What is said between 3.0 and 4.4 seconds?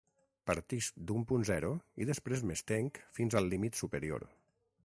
fins al límit superior.